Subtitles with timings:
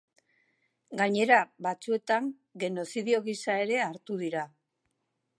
[1.01, 2.31] Gainera, batzuetan,
[2.63, 4.47] genozidio gisa ere hartu dira.